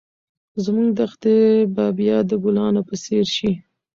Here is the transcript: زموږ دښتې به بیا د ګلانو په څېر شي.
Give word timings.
زموږ 0.63 0.87
دښتې 0.99 1.35
به 1.73 1.85
بیا 1.99 2.17
د 2.29 2.31
ګلانو 2.43 2.81
په 2.89 2.95
څېر 3.03 3.25
شي. 3.35 3.51